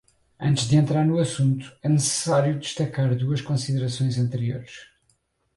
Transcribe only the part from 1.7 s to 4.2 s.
é necessário destacar duas considerações